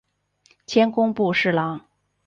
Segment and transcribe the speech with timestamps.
[0.65, 1.85] 迁工部侍郎。